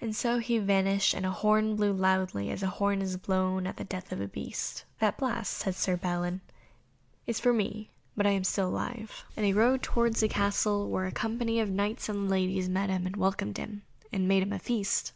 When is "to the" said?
9.82-10.28